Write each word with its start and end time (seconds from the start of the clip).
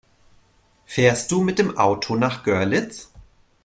Fährst 0.85 1.31
du 1.31 1.43
mit 1.43 1.59
dem 1.59 1.77
Auto 1.77 2.15
nach 2.15 2.41
Görlitz? 2.41 3.11